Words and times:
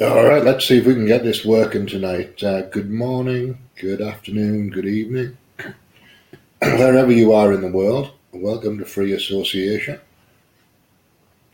All 0.00 0.24
right, 0.24 0.42
let's 0.42 0.66
see 0.66 0.78
if 0.78 0.86
we 0.86 0.94
can 0.94 1.06
get 1.06 1.22
this 1.22 1.44
working 1.44 1.86
tonight. 1.86 2.42
Uh, 2.42 2.62
good 2.62 2.90
morning, 2.90 3.56
good 3.76 4.00
afternoon, 4.00 4.70
good 4.70 4.86
evening. 4.86 5.38
Wherever 6.60 7.12
you 7.12 7.32
are 7.32 7.52
in 7.52 7.60
the 7.60 7.70
world, 7.70 8.10
welcome 8.32 8.76
to 8.78 8.84
Free 8.84 9.12
Association. 9.12 10.00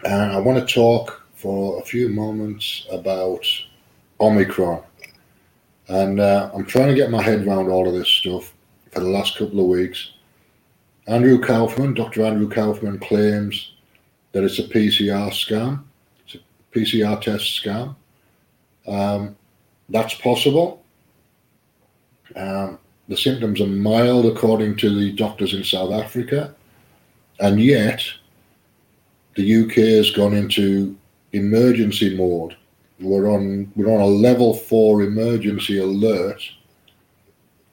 And 0.06 0.32
I 0.32 0.38
want 0.38 0.66
to 0.66 0.74
talk 0.74 1.22
for 1.34 1.78
a 1.82 1.84
few 1.84 2.08
moments 2.08 2.86
about 2.90 3.44
Omicron. 4.22 4.84
And 5.88 6.18
uh, 6.18 6.50
I'm 6.54 6.64
trying 6.64 6.88
to 6.88 6.94
get 6.94 7.10
my 7.10 7.22
head 7.22 7.46
around 7.46 7.68
all 7.68 7.86
of 7.86 7.92
this 7.92 8.08
stuff 8.08 8.54
for 8.90 9.00
the 9.00 9.10
last 9.10 9.36
couple 9.36 9.60
of 9.60 9.66
weeks. 9.66 10.12
Andrew 11.06 11.38
Kaufman, 11.38 11.92
Dr. 11.92 12.24
Andrew 12.24 12.48
Kaufman, 12.48 13.00
claims 13.00 13.74
that 14.32 14.44
it's 14.44 14.58
a 14.58 14.62
PCR 14.62 15.28
scam, 15.28 15.82
it's 16.24 16.36
a 16.36 16.38
PCR 16.74 17.20
test 17.20 17.62
scam. 17.62 17.96
Um, 18.90 19.36
that's 19.88 20.14
possible. 20.14 20.82
Um, 22.36 22.78
the 23.08 23.16
symptoms 23.16 23.60
are 23.60 23.66
mild, 23.66 24.26
according 24.26 24.76
to 24.78 24.94
the 24.94 25.12
doctors 25.12 25.54
in 25.54 25.64
South 25.64 25.92
Africa, 25.92 26.54
and 27.38 27.60
yet 27.60 28.02
the 29.36 29.64
UK 29.64 29.74
has 29.74 30.10
gone 30.10 30.34
into 30.34 30.96
emergency 31.32 32.16
mode. 32.16 32.56
We're 33.00 33.30
on 33.30 33.72
we're 33.76 33.92
on 33.92 34.00
a 34.00 34.06
level 34.06 34.54
four 34.54 35.02
emergency 35.02 35.78
alert 35.78 36.42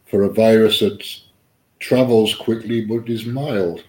for 0.05 0.23
a 0.23 0.29
virus 0.29 0.79
that 0.79 1.03
travels 1.79 2.33
quickly 2.33 2.85
but 2.85 3.09
is 3.09 3.25
mild. 3.25 3.83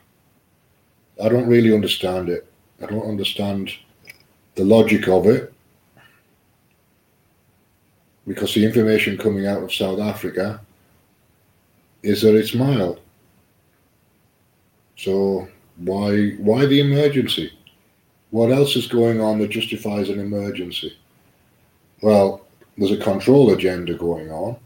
I 1.23 1.29
don't 1.29 1.47
really 1.47 1.75
understand 1.75 2.29
it. 2.29 2.51
I 2.83 2.87
don't 2.87 3.09
understand 3.09 3.71
the 4.57 4.65
logic 4.65 5.09
of 5.09 5.27
it 5.27 5.53
because 8.29 8.53
the 8.55 8.65
information 8.65 9.17
coming 9.17 9.47
out 9.47 9.63
of 9.63 9.73
South 9.73 9.99
Africa 9.99 10.61
is 12.03 12.21
that 12.23 12.37
it's 12.37 12.55
mild. 12.55 13.01
So 14.97 15.49
why 15.79 16.31
why 16.33 16.67
the 16.67 16.81
emergency? 16.81 17.53
What 18.31 18.53
else 18.53 18.77
is 18.77 18.87
going 18.87 19.21
on 19.21 19.39
that 19.39 19.51
justifies 19.51 20.11
an 20.11 20.21
emergency? 20.21 20.97
Well, 22.03 22.45
there's 22.77 22.93
a 22.93 22.99
control 23.03 23.53
agenda 23.55 23.95
going 23.95 24.31
on. 24.31 24.57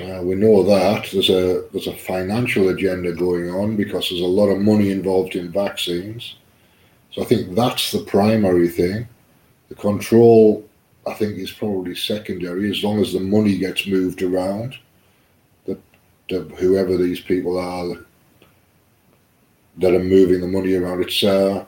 Uh, 0.00 0.20
we 0.22 0.34
know 0.34 0.64
that 0.64 1.08
there's 1.12 1.30
a 1.30 1.68
there's 1.70 1.86
a 1.86 1.96
financial 1.96 2.70
agenda 2.70 3.12
going 3.12 3.48
on 3.50 3.76
because 3.76 4.08
there's 4.08 4.20
a 4.20 4.26
lot 4.26 4.48
of 4.48 4.58
money 4.58 4.90
involved 4.90 5.36
in 5.36 5.52
vaccines. 5.52 6.36
So 7.12 7.22
I 7.22 7.26
think 7.26 7.54
that's 7.54 7.92
the 7.92 8.02
primary 8.04 8.68
thing. 8.68 9.06
The 9.68 9.74
control 9.74 10.68
I 11.06 11.14
think 11.14 11.38
is 11.38 11.50
probably 11.50 11.94
secondary 11.94 12.70
as 12.70 12.84
long 12.84 13.00
as 13.00 13.12
the 13.12 13.20
money 13.20 13.58
gets 13.58 13.86
moved 13.86 14.22
around. 14.22 14.76
That, 15.66 15.80
that 16.28 16.50
whoever 16.52 16.96
these 16.96 17.20
people 17.20 17.58
are 17.58 17.96
that 19.78 19.94
are 19.94 20.04
moving 20.04 20.40
the 20.40 20.46
money 20.46 20.74
around, 20.74 21.02
it's 21.02 21.24
uh, 21.24 21.64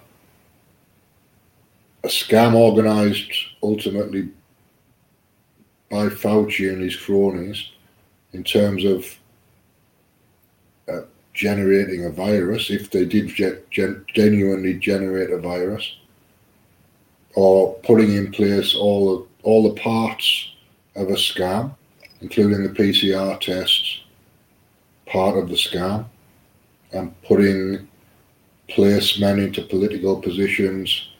a 2.04 2.08
scam 2.08 2.54
organised 2.54 3.32
ultimately 3.62 4.28
by 5.90 6.08
Fauci 6.08 6.70
and 6.70 6.82
his 6.82 6.96
cronies 6.96 7.70
in 8.34 8.44
terms 8.44 8.84
of 8.84 9.06
uh, 10.88 11.06
generating 11.32 12.04
a 12.04 12.10
virus, 12.10 12.70
if 12.70 12.90
they 12.90 13.04
did 13.06 13.28
gen- 13.28 14.04
genuinely 14.14 14.74
generate 14.74 15.30
a 15.30 15.38
virus 15.38 15.96
or 17.34 17.74
putting 17.84 18.14
in 18.14 18.30
place 18.30 18.74
all 18.74 19.18
the, 19.18 19.26
all 19.42 19.62
the 19.62 19.80
parts 19.80 20.52
of 20.96 21.08
a 21.08 21.14
scam, 21.14 21.74
including 22.20 22.62
the 22.62 22.68
PCR 22.68 23.40
tests, 23.40 24.00
part 25.06 25.36
of 25.36 25.48
the 25.48 25.54
scam, 25.56 26.06
and 26.92 27.20
putting 27.22 27.88
placement 28.68 29.40
into 29.40 29.62
political 29.62 30.20
positions 30.20 31.10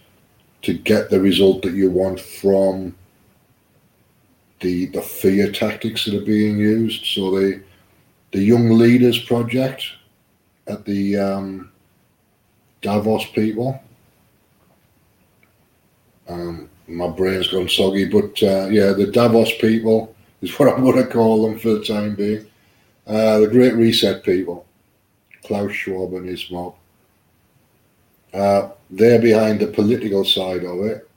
to 0.62 0.72
get 0.72 1.10
the 1.10 1.20
result 1.20 1.62
that 1.62 1.74
you 1.74 1.90
want 1.90 2.18
from 2.18 2.94
the 4.60 4.86
the 4.86 5.02
fear 5.02 5.52
tactics 5.52 6.04
that 6.04 6.14
are 6.14 6.24
being 6.24 6.58
used. 6.58 7.04
So 7.04 7.30
the 7.38 7.62
the 8.30 8.42
Young 8.42 8.70
Leaders 8.70 9.18
Project 9.18 9.84
at 10.66 10.84
the 10.84 11.16
um, 11.18 11.70
Davos 12.80 13.26
people 13.26 13.80
um, 16.28 16.68
my 16.88 17.08
brain's 17.08 17.48
gone 17.48 17.68
soggy, 17.68 18.06
but 18.06 18.42
uh, 18.42 18.66
yeah, 18.66 18.92
the 18.92 19.10
Davos 19.12 19.52
people 19.58 20.14
is 20.42 20.58
what 20.58 20.68
I'm 20.68 20.84
to 20.84 21.06
call 21.06 21.42
them 21.42 21.58
for 21.58 21.70
the 21.70 21.84
time 21.84 22.14
being. 22.14 22.46
Uh, 23.06 23.38
the 23.40 23.48
Great 23.48 23.74
Reset 23.74 24.22
people, 24.22 24.66
Klaus 25.44 25.72
Schwab 25.72 26.14
and 26.14 26.28
his 26.28 26.50
mob. 26.50 26.74
Uh, 28.32 28.70
they're 28.90 29.20
behind 29.20 29.60
the 29.60 29.68
political 29.68 30.24
side 30.24 30.64
of 30.64 30.84
it. 30.84 31.08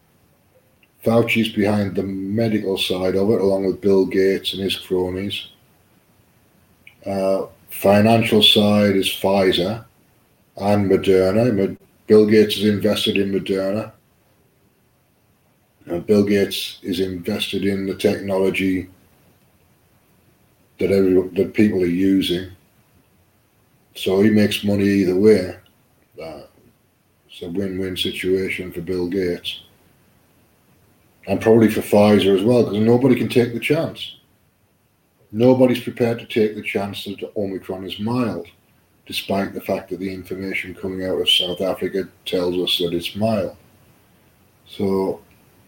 Fauci's 1.03 1.49
behind 1.49 1.95
the 1.95 2.03
medical 2.03 2.77
side 2.77 3.15
of 3.15 3.29
it, 3.29 3.41
along 3.41 3.65
with 3.65 3.81
Bill 3.81 4.05
Gates 4.05 4.53
and 4.53 4.61
his 4.61 4.77
cronies. 4.77 5.47
Uh, 7.05 7.45
financial 7.69 8.43
side 8.43 8.95
is 8.95 9.07
Pfizer 9.07 9.85
and 10.57 10.91
Moderna. 10.91 11.77
Bill 12.07 12.25
Gates 12.25 12.55
has 12.55 12.65
invested 12.65 13.17
in 13.17 13.31
Moderna. 13.31 13.93
And 15.87 16.05
Bill 16.05 16.25
Gates 16.25 16.79
is 16.83 16.99
invested 16.99 17.63
in 17.63 17.85
the 17.85 17.95
technology 17.95 18.89
that 20.79 20.91
every 20.91 21.13
that 21.29 21.53
people 21.53 21.81
are 21.81 21.85
using. 21.85 22.51
So 23.95 24.21
he 24.21 24.29
makes 24.29 24.63
money 24.63 24.85
either 24.85 25.15
way. 25.15 25.57
Uh, 26.21 26.41
it's 27.29 27.41
a 27.41 27.49
win-win 27.49 27.95
situation 27.95 28.71
for 28.71 28.81
Bill 28.81 29.07
Gates, 29.07 29.61
and 31.27 31.41
probably 31.41 31.69
for 31.69 31.81
Pfizer 31.81 32.37
as 32.37 32.43
well, 32.43 32.63
because 32.63 32.79
nobody 32.79 33.15
can 33.15 33.29
take 33.29 33.53
the 33.53 33.59
chance. 33.59 34.17
Nobody's 35.31 35.83
prepared 35.83 36.19
to 36.19 36.25
take 36.25 36.55
the 36.55 36.61
chance 36.61 37.05
that 37.05 37.31
Omicron 37.35 37.85
is 37.85 37.99
mild, 37.99 38.47
despite 39.05 39.53
the 39.53 39.61
fact 39.61 39.89
that 39.89 39.99
the 39.99 40.13
information 40.13 40.75
coming 40.75 41.05
out 41.05 41.19
of 41.19 41.29
South 41.29 41.61
Africa 41.61 42.07
tells 42.25 42.55
us 42.57 42.77
that 42.79 42.93
it's 42.93 43.15
mild. 43.15 43.55
So 44.67 45.21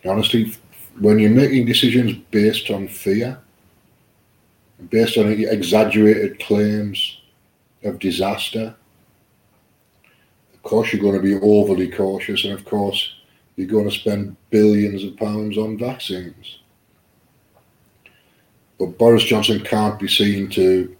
honestly, 0.05 0.53
when 0.99 1.19
you're 1.19 1.29
making 1.29 1.65
decisions 1.65 2.13
based 2.31 2.69
on 2.69 2.87
fear, 2.87 3.39
based 4.89 5.17
on 5.17 5.27
exaggerated 5.27 6.39
claims 6.39 7.21
of 7.83 7.99
disaster, 7.99 8.75
of 10.53 10.63
course 10.63 10.91
you're 10.91 11.01
going 11.01 11.15
to 11.15 11.21
be 11.21 11.35
overly 11.35 11.89
cautious, 11.89 12.43
and 12.43 12.53
of 12.53 12.65
course 12.65 13.15
you're 13.55 13.67
going 13.67 13.89
to 13.89 13.95
spend 13.95 14.35
billions 14.49 15.03
of 15.03 15.17
pounds 15.17 15.57
on 15.57 15.77
vaccines. 15.77 16.59
But 18.77 18.97
Boris 18.97 19.23
Johnson 19.23 19.61
can't 19.63 19.99
be 19.99 20.07
seen 20.07 20.49
to 20.51 20.95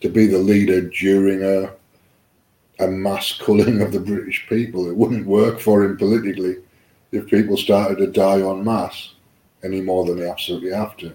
to 0.00 0.08
be 0.08 0.26
the 0.26 0.38
leader 0.38 0.88
during 0.88 1.42
a 1.42 1.72
a 2.82 2.88
mass 2.88 3.36
culling 3.38 3.82
of 3.82 3.92
the 3.92 4.00
British 4.00 4.46
people. 4.48 4.88
It 4.88 4.96
wouldn't 4.96 5.26
work 5.26 5.60
for 5.60 5.84
him 5.84 5.98
politically 5.98 6.56
if 7.12 7.26
people 7.26 7.56
started 7.56 7.98
to 7.98 8.06
die 8.06 8.40
en 8.40 8.64
masse 8.64 9.14
any 9.62 9.80
more 9.80 10.04
than 10.04 10.18
they 10.18 10.28
absolutely 10.28 10.70
have 10.70 10.96
to. 10.96 11.12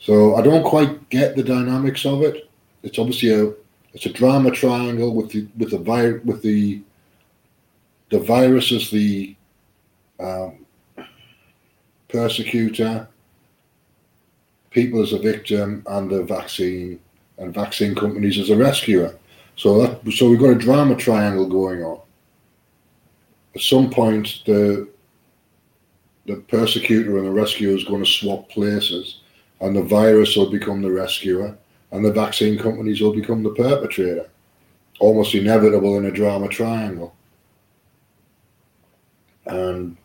So 0.00 0.36
I 0.36 0.42
don't 0.42 0.64
quite 0.64 1.08
get 1.10 1.36
the 1.36 1.42
dynamics 1.42 2.06
of 2.06 2.22
it. 2.22 2.48
It's 2.82 2.98
obviously 2.98 3.32
a 3.32 3.52
it's 3.94 4.06
a 4.06 4.12
drama 4.12 4.50
triangle 4.50 5.14
with 5.14 5.30
the 5.30 5.46
with 5.56 5.70
the 5.70 5.78
vi- 5.78 6.20
with 6.24 6.42
the 6.42 6.82
the 8.10 8.20
virus 8.20 8.72
as 8.72 8.90
the 8.90 9.36
um, 10.18 10.64
persecutor, 12.08 13.06
people 14.70 15.02
as 15.02 15.12
a 15.12 15.18
victim, 15.18 15.82
and 15.88 16.10
the 16.10 16.22
vaccine 16.22 17.00
and 17.38 17.52
vaccine 17.52 17.94
companies 17.94 18.38
as 18.38 18.50
a 18.50 18.56
rescuer. 18.56 19.14
So 19.56 19.82
that 19.82 20.12
so 20.12 20.30
we've 20.30 20.38
got 20.38 20.50
a 20.50 20.54
drama 20.54 20.94
triangle 20.94 21.46
going 21.46 21.82
on 21.82 22.00
at 23.54 23.60
some 23.60 23.90
point 23.90 24.42
the 24.46 24.88
the 26.26 26.36
persecutor 26.36 27.16
and 27.16 27.26
the 27.26 27.30
rescuer 27.30 27.74
is 27.74 27.84
going 27.84 28.04
to 28.04 28.10
swap 28.10 28.48
places 28.50 29.20
and 29.60 29.74
the 29.74 29.82
virus 29.82 30.36
will 30.36 30.50
become 30.50 30.82
the 30.82 30.92
rescuer 30.92 31.56
and 31.90 32.04
the 32.04 32.12
vaccine 32.12 32.58
companies 32.58 33.00
will 33.00 33.14
become 33.14 33.42
the 33.42 33.54
perpetrator. 33.54 34.28
Almost 35.00 35.34
inevitable 35.34 35.96
in 35.96 36.04
a 36.04 36.10
drama 36.10 36.48
triangle. 36.48 37.14
And 39.46 39.96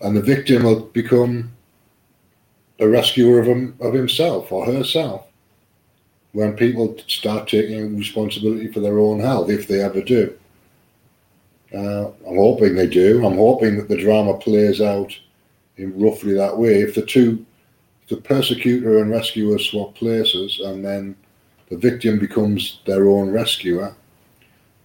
and 0.00 0.16
the 0.16 0.22
victim 0.22 0.64
will 0.64 0.86
become 0.86 1.52
the 2.78 2.88
rescuer 2.88 3.38
of 3.38 3.46
him 3.46 3.76
of 3.80 3.94
himself 3.94 4.50
or 4.50 4.66
herself. 4.66 5.28
When 6.32 6.54
people 6.54 6.96
start 7.06 7.46
taking 7.46 7.96
responsibility 7.96 8.72
for 8.72 8.80
their 8.80 8.98
own 8.98 9.20
health 9.20 9.48
if 9.48 9.68
they 9.68 9.80
ever 9.80 10.00
do 10.00 10.36
Uh, 11.74 12.08
I'm 12.28 12.36
hoping 12.36 12.74
they 12.74 12.86
do. 12.86 13.24
I'm 13.24 13.36
hoping 13.36 13.76
that 13.76 13.88
the 13.88 14.00
drama 14.00 14.36
plays 14.36 14.80
out 14.80 15.12
in 15.76 15.98
roughly 15.98 16.34
that 16.34 16.56
way. 16.56 16.82
If 16.82 16.94
the 16.94 17.02
two, 17.02 17.44
if 18.02 18.08
the 18.08 18.16
persecutor 18.18 18.98
and 18.98 19.10
rescuer 19.10 19.58
swap 19.58 19.94
places, 19.94 20.60
and 20.60 20.84
then 20.84 21.16
the 21.70 21.78
victim 21.78 22.18
becomes 22.18 22.80
their 22.84 23.08
own 23.08 23.30
rescuer, 23.30 23.94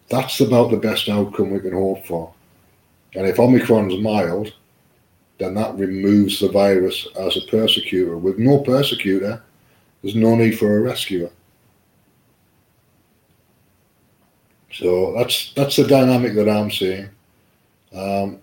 that's 0.10 0.40
about 0.40 0.72
the 0.72 0.78
best 0.78 1.10
outcome 1.10 1.50
we 1.50 1.60
can 1.60 1.74
hope 1.74 2.06
for. 2.06 2.34
And 3.16 3.28
if 3.28 3.40
Omicron's 3.40 4.02
mild, 4.02 4.54
then 5.38 5.54
that 5.56 5.76
removes 5.76 6.40
the 6.40 6.50
virus 6.50 7.08
as 7.20 7.36
a 7.38 7.42
persecutor. 7.48 8.18
With 8.18 8.40
no 8.40 8.60
persecutor, 8.60 9.44
there's 10.02 10.16
no 10.16 10.36
need 10.36 10.58
for 10.58 10.78
a 10.78 10.82
rescuer. 10.82 11.30
So 14.78 15.14
that's 15.18 15.54
that's 15.54 15.76
the 15.76 15.88
dynamic 15.88 16.36
that 16.36 16.48
I'm 16.48 16.70
seeing. 16.70 17.10
Um, 17.94 18.40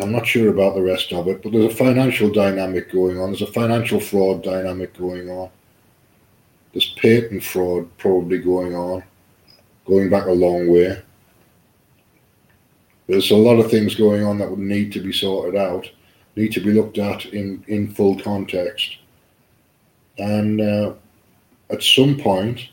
I'm 0.00 0.12
not 0.12 0.26
sure 0.26 0.50
about 0.50 0.74
the 0.74 0.82
rest 0.82 1.12
of 1.12 1.28
it, 1.28 1.42
but 1.42 1.52
there's 1.52 1.72
a 1.72 1.76
financial 1.76 2.30
dynamic 2.30 2.90
going 2.90 3.18
on. 3.18 3.30
There's 3.30 3.42
a 3.42 3.52
financial 3.52 4.00
fraud 4.00 4.42
dynamic 4.42 4.96
going 4.96 5.28
on. 5.28 5.50
There's 6.72 6.94
patent 7.00 7.42
fraud 7.42 7.88
probably 7.98 8.38
going 8.38 8.74
on, 8.74 9.02
going 9.86 10.10
back 10.10 10.26
a 10.26 10.32
long 10.32 10.68
way. 10.68 11.02
There's 13.06 13.30
a 13.30 13.36
lot 13.36 13.58
of 13.58 13.70
things 13.70 13.94
going 13.94 14.24
on 14.24 14.38
that 14.38 14.50
would 14.50 14.58
need 14.58 14.92
to 14.92 15.00
be 15.00 15.12
sorted 15.12 15.60
out, 15.60 15.88
need 16.36 16.52
to 16.52 16.60
be 16.60 16.72
looked 16.72 16.98
at 16.98 17.26
in, 17.26 17.64
in 17.68 17.94
full 17.94 18.18
context. 18.18 18.98
And 20.18 20.60
uh, 20.60 20.94
at 21.70 21.82
some 21.82 22.18
point, 22.18 22.68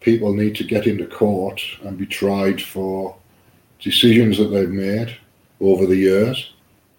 people 0.00 0.34
need 0.34 0.54
to 0.56 0.64
get 0.64 0.86
into 0.86 1.06
court 1.06 1.60
and 1.82 1.98
be 1.98 2.06
tried 2.06 2.60
for 2.60 3.16
decisions 3.78 4.38
that 4.38 4.48
they've 4.48 4.70
made 4.70 5.16
over 5.60 5.86
the 5.86 5.96
years 5.96 6.52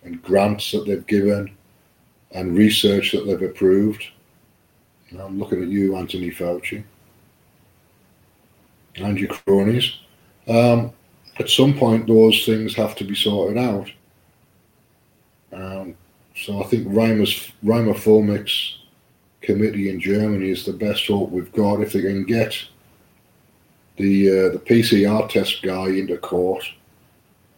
and 0.04 0.22
grants 0.24 0.72
that 0.72 0.86
they've 0.86 1.06
given 1.08 1.52
and 2.32 2.58
research 2.58 3.12
that 3.12 3.26
they've 3.26 3.50
approved. 3.50 4.04
And 5.10 5.20
I'm 5.20 5.40
looking 5.40 5.62
at 5.62 5.70
you, 5.70 5.96
Anthony 5.96 6.32
Fauci, 6.32 6.84
and 8.96 9.20
your 9.20 9.30
cronies. 9.30 9.98
Um, 10.48 10.94
at 11.38 11.50
some 11.50 11.78
point, 11.78 12.08
those 12.08 12.46
things 12.46 12.76
have 12.76 12.96
to 12.96 13.04
be 13.04 13.16
sorted 13.16 13.58
out. 13.58 13.92
Um, 15.52 15.96
so 16.36 16.64
I 16.64 16.68
think 16.68 16.88
Reimer's, 16.88 17.52
Reimer 17.64 17.96
Fuellmich's 17.96 18.80
committee 19.42 19.90
in 19.90 20.00
Germany 20.00 20.50
is 20.50 20.66
the 20.66 20.74
best 20.74 21.08
hope 21.08 21.32
we've 21.32 21.52
got 21.52 21.82
if 21.82 21.94
they 21.94 22.02
can 22.02 22.26
get 22.26 22.56
the 24.02 24.30
uh, 24.30 24.50
the 24.50 24.60
PCR 24.60 25.30
test 25.30 25.62
guy 25.62 25.88
into 25.88 26.18
court 26.18 26.64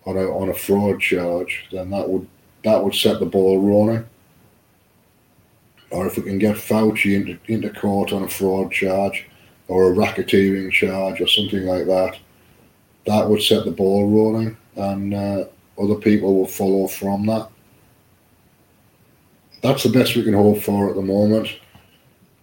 on 0.05 0.17
a 0.17 0.25
on 0.25 0.49
a 0.49 0.53
fraud 0.53 0.99
charge, 0.99 1.65
then 1.71 1.89
that 1.89 2.07
would 2.07 2.27
that 2.63 2.83
would 2.83 2.95
set 2.95 3.19
the 3.19 3.25
ball 3.25 3.59
rolling. 3.59 4.05
Or 5.91 6.07
if 6.07 6.17
we 6.17 6.23
can 6.23 6.39
get 6.39 6.55
Fauci 6.55 7.15
into, 7.15 7.37
into 7.45 7.69
court 7.69 8.13
on 8.13 8.23
a 8.23 8.27
fraud 8.27 8.71
charge 8.71 9.27
or 9.67 9.91
a 9.91 9.95
racketeering 9.95 10.71
charge 10.71 11.21
or 11.21 11.27
something 11.27 11.65
like 11.65 11.85
that, 11.85 12.17
that 13.05 13.29
would 13.29 13.43
set 13.43 13.63
the 13.65 13.71
ball 13.71 14.09
rolling, 14.09 14.57
and 14.75 15.13
uh, 15.13 15.45
other 15.79 15.95
people 15.95 16.35
will 16.35 16.47
follow 16.47 16.87
from 16.87 17.27
that. 17.27 17.47
That's 19.61 19.83
the 19.83 19.89
best 19.89 20.15
we 20.15 20.23
can 20.23 20.33
hope 20.33 20.61
for 20.61 20.89
at 20.89 20.95
the 20.95 21.01
moment. 21.01 21.47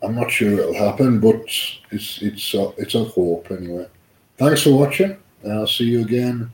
I'm 0.02 0.14
not 0.14 0.30
sure 0.30 0.52
it'll 0.52 0.74
happen, 0.74 1.20
but 1.20 1.42
it's 1.90 2.18
it's 2.22 2.54
a, 2.54 2.72
it's 2.78 2.94
a 2.94 3.04
hope 3.04 3.50
anyway. 3.50 3.86
Thanks 4.38 4.62
for 4.62 4.72
watching. 4.72 5.16
And 5.42 5.52
I'll 5.52 5.66
see 5.66 5.84
you 5.84 6.00
again 6.02 6.50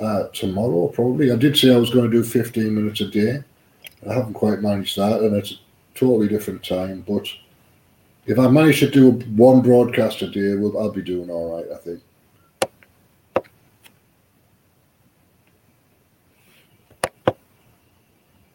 uh, 0.00 0.24
tomorrow, 0.32 0.88
probably. 0.88 1.30
I 1.30 1.36
did 1.36 1.56
say 1.56 1.72
I 1.72 1.78
was 1.78 1.90
going 1.90 2.10
to 2.10 2.16
do 2.16 2.24
15 2.24 2.74
minutes 2.74 3.00
a 3.00 3.08
day. 3.08 3.42
I 4.08 4.14
haven't 4.14 4.34
quite 4.34 4.60
managed 4.60 4.96
that, 4.96 5.20
and 5.20 5.36
it's 5.36 5.52
a 5.52 5.54
totally 5.94 6.28
different 6.28 6.64
time. 6.64 7.04
But 7.06 7.26
if 8.26 8.38
I 8.38 8.48
manage 8.48 8.80
to 8.80 8.90
do 8.90 9.12
one 9.36 9.62
broadcast 9.62 10.22
a 10.22 10.28
day, 10.28 10.54
well, 10.56 10.78
I'll 10.78 10.92
be 10.92 11.02
doing 11.02 11.30
all 11.30 11.56
right, 11.56 11.70
I 11.72 11.78
think. 11.78 12.00